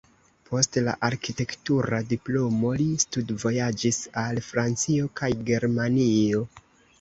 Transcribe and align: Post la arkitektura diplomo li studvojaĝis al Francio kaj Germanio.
Post 0.49 0.77
la 0.85 0.93
arkitektura 1.07 1.99
diplomo 2.13 2.71
li 2.79 2.87
studvojaĝis 3.03 4.01
al 4.23 4.41
Francio 4.49 5.13
kaj 5.21 5.31
Germanio. 5.53 6.43